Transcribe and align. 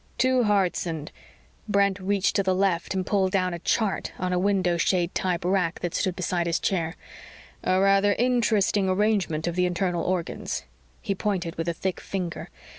_"...two 0.17 0.45
hearts 0.45 0.87
and" 0.87 1.11
Brent 1.69 1.99
reached 1.99 2.35
to 2.37 2.41
the 2.41 2.55
left 2.55 2.95
and 2.95 3.05
pulled 3.05 3.31
down 3.31 3.53
a 3.53 3.59
chart 3.59 4.13
on 4.17 4.33
a 4.33 4.39
window 4.39 4.75
shade 4.77 5.13
type 5.13 5.45
rack 5.45 5.79
that 5.81 5.93
stood 5.93 6.15
beside 6.15 6.47
his 6.47 6.59
chair," 6.59 6.95
a 7.63 7.79
rather 7.79 8.13
interesting 8.17 8.89
arrangement 8.89 9.45
of 9.45 9.55
the 9.55 9.67
internal 9.67 10.03
organs." 10.03 10.63
He 11.03 11.13
pointed 11.13 11.53
with 11.55 11.69
a 11.69 11.73
thick 11.75 11.99
finger. 11.99 12.49